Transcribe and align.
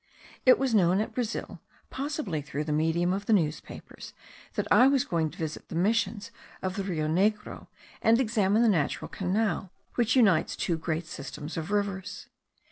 It 0.47 0.57
was 0.57 0.73
known 0.73 0.99
at 0.99 1.13
Brazil, 1.13 1.61
possibly 1.91 2.41
through 2.41 2.63
the 2.63 2.71
medium 2.71 3.13
of 3.13 3.27
the 3.27 3.33
newspapers, 3.33 4.13
that 4.55 4.67
I 4.71 4.87
was 4.87 5.05
going 5.05 5.29
to 5.29 5.37
visit 5.37 5.69
the 5.69 5.75
missions 5.75 6.31
of 6.63 6.75
the 6.75 6.81
Rio 6.83 7.07
Negro, 7.07 7.67
and 8.01 8.19
examine 8.19 8.63
the 8.63 8.67
natural 8.67 9.09
canal 9.09 9.71
which 9.93 10.15
unites 10.15 10.55
two 10.55 10.79
great 10.79 11.05
systems 11.05 11.55
of 11.55 11.69
rivers. 11.69 12.29